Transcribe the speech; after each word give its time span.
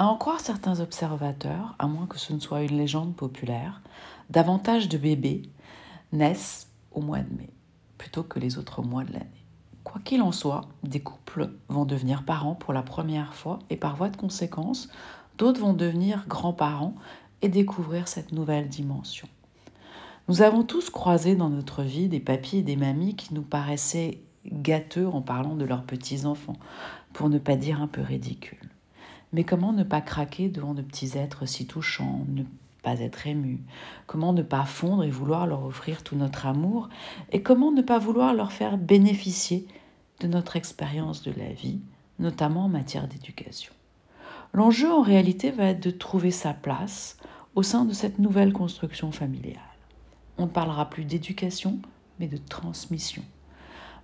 À 0.00 0.06
en 0.06 0.16
croire 0.16 0.40
certains 0.40 0.80
observateurs, 0.80 1.74
à 1.78 1.86
moins 1.86 2.06
que 2.06 2.18
ce 2.18 2.32
ne 2.32 2.40
soit 2.40 2.62
une 2.62 2.78
légende 2.78 3.14
populaire, 3.14 3.82
davantage 4.30 4.88
de 4.88 4.96
bébés 4.96 5.42
naissent 6.12 6.70
au 6.92 7.02
mois 7.02 7.18
de 7.18 7.28
mai 7.36 7.50
plutôt 7.98 8.22
que 8.22 8.38
les 8.38 8.56
autres 8.56 8.80
mois 8.80 9.04
de 9.04 9.12
l'année. 9.12 9.44
Quoi 9.84 10.00
qu'il 10.02 10.22
en 10.22 10.32
soit, 10.32 10.62
des 10.84 11.00
couples 11.00 11.50
vont 11.68 11.84
devenir 11.84 12.24
parents 12.24 12.54
pour 12.54 12.72
la 12.72 12.80
première 12.80 13.34
fois 13.34 13.58
et 13.68 13.76
par 13.76 13.94
voie 13.94 14.08
de 14.08 14.16
conséquence, 14.16 14.88
d'autres 15.36 15.60
vont 15.60 15.74
devenir 15.74 16.24
grands-parents 16.26 16.94
et 17.42 17.50
découvrir 17.50 18.08
cette 18.08 18.32
nouvelle 18.32 18.70
dimension. 18.70 19.28
Nous 20.28 20.40
avons 20.40 20.62
tous 20.62 20.88
croisé 20.88 21.36
dans 21.36 21.50
notre 21.50 21.82
vie 21.82 22.08
des 22.08 22.20
papis 22.20 22.56
et 22.56 22.62
des 22.62 22.76
mamies 22.76 23.16
qui 23.16 23.34
nous 23.34 23.42
paraissaient 23.42 24.22
gâteux 24.46 25.06
en 25.06 25.20
parlant 25.20 25.56
de 25.56 25.66
leurs 25.66 25.84
petits-enfants, 25.84 26.56
pour 27.12 27.28
ne 27.28 27.38
pas 27.38 27.56
dire 27.56 27.82
un 27.82 27.86
peu 27.86 28.00
ridicules. 28.00 28.69
Mais 29.32 29.44
comment 29.44 29.72
ne 29.72 29.84
pas 29.84 30.00
craquer 30.00 30.48
devant 30.48 30.74
de 30.74 30.82
petits 30.82 31.16
êtres 31.16 31.46
si 31.46 31.66
touchants, 31.66 32.24
ne 32.28 32.42
pas 32.82 33.00
être 33.00 33.26
ému? 33.26 33.62
Comment 34.06 34.32
ne 34.32 34.42
pas 34.42 34.64
fondre 34.64 35.04
et 35.04 35.10
vouloir 35.10 35.46
leur 35.46 35.64
offrir 35.64 36.02
tout 36.02 36.16
notre 36.16 36.46
amour? 36.46 36.88
Et 37.30 37.42
comment 37.42 37.70
ne 37.70 37.82
pas 37.82 37.98
vouloir 37.98 38.34
leur 38.34 38.52
faire 38.52 38.76
bénéficier 38.76 39.66
de 40.20 40.26
notre 40.26 40.56
expérience 40.56 41.22
de 41.22 41.32
la 41.32 41.52
vie, 41.52 41.80
notamment 42.18 42.64
en 42.64 42.68
matière 42.68 43.06
d'éducation? 43.06 43.72
L'enjeu 44.52 44.90
en 44.90 45.02
réalité 45.02 45.52
va 45.52 45.66
être 45.66 45.82
de 45.82 45.90
trouver 45.90 46.32
sa 46.32 46.52
place 46.52 47.16
au 47.54 47.62
sein 47.62 47.84
de 47.84 47.92
cette 47.92 48.18
nouvelle 48.18 48.52
construction 48.52 49.12
familiale. 49.12 49.60
On 50.38 50.46
ne 50.46 50.50
parlera 50.50 50.90
plus 50.90 51.04
d'éducation, 51.04 51.78
mais 52.18 52.26
de 52.26 52.36
transmission. 52.36 53.22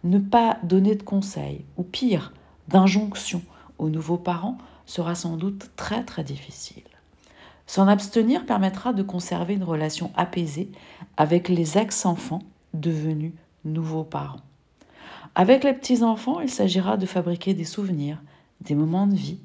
Ne 0.05 0.19
pas 0.19 0.59
donner 0.63 0.95
de 0.95 1.03
conseils, 1.03 1.65
ou 1.77 1.83
pire, 1.83 2.33
d'injonctions 2.69 3.43
aux 3.79 3.89
nouveaux 3.89 4.19
parents 4.19 4.59
sera 4.87 5.15
sans 5.15 5.37
doute 5.37 5.71
très 5.77 6.05
très 6.05 6.25
difficile. 6.25 6.83
S'en 7.67 7.89
abstenir 7.89 8.47
permettra 8.47 8.93
de 8.93 9.03
conserver 9.03 9.55
une 9.55 9.65
relation 9.65 10.13
apaisée 10.17 10.71
avec 11.17 11.49
les 11.49 11.79
ex-enfants 11.79 12.43
devenus 12.75 13.33
nouveaux 13.65 14.05
parents. 14.05 14.41
Avec 15.35 15.65
les 15.65 15.75
petits-enfants, 15.75 16.41
il 16.41 16.49
s'agira 16.49 16.97
de 16.97 17.07
fabriquer 17.07 17.53
des 17.53 17.65
souvenirs, 17.65 18.19
des 18.61 18.75
moments 18.75 19.07
de 19.07 19.17
vie, 19.17 19.41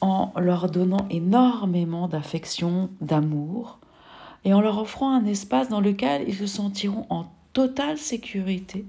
en 0.00 0.32
leur 0.36 0.70
donnant 0.70 1.06
énormément 1.10 2.06
d'affection, 2.06 2.90
d'amour, 3.00 3.78
et 4.44 4.54
en 4.54 4.60
leur 4.60 4.78
offrant 4.78 5.10
un 5.12 5.26
espace 5.26 5.68
dans 5.68 5.80
lequel 5.80 6.24
ils 6.28 6.36
se 6.36 6.46
sentiront 6.46 7.06
en 7.10 7.26
totale 7.52 7.98
sécurité 7.98 8.86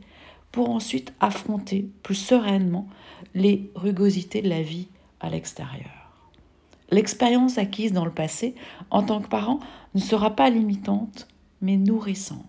pour 0.51 0.69
ensuite 0.69 1.13
affronter 1.19 1.89
plus 2.03 2.15
sereinement 2.15 2.87
les 3.33 3.71
rugosités 3.75 4.41
de 4.41 4.49
la 4.49 4.61
vie 4.61 4.87
à 5.21 5.29
l'extérieur. 5.29 6.11
L'expérience 6.89 7.57
acquise 7.57 7.93
dans 7.93 8.05
le 8.05 8.11
passé 8.11 8.53
en 8.89 9.03
tant 9.03 9.21
que 9.21 9.29
parent 9.29 9.59
ne 9.95 10.01
sera 10.01 10.35
pas 10.35 10.49
limitante, 10.49 11.27
mais 11.61 11.77
nourrissante. 11.77 12.45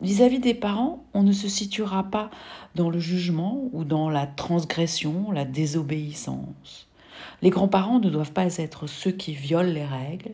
Vis-à-vis 0.00 0.40
des 0.40 0.54
parents, 0.54 1.04
on 1.14 1.22
ne 1.22 1.32
se 1.32 1.48
situera 1.48 2.04
pas 2.04 2.30
dans 2.74 2.90
le 2.90 2.98
jugement 2.98 3.64
ou 3.72 3.84
dans 3.84 4.10
la 4.10 4.26
transgression, 4.26 5.30
la 5.30 5.44
désobéissance. 5.44 6.88
Les 7.40 7.50
grands-parents 7.50 8.00
ne 8.00 8.10
doivent 8.10 8.32
pas 8.32 8.56
être 8.58 8.86
ceux 8.86 9.12
qui 9.12 9.32
violent 9.32 9.72
les 9.72 9.84
règles, 9.84 10.32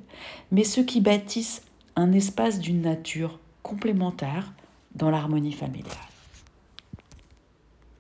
mais 0.52 0.64
ceux 0.64 0.84
qui 0.84 1.00
bâtissent 1.00 1.62
un 1.97 2.12
espace 2.12 2.61
d'une 2.61 2.83
nature 2.83 3.39
complémentaire 3.62 4.52
dans 4.95 5.11
l'harmonie 5.11 5.52
familiale. 5.52 5.92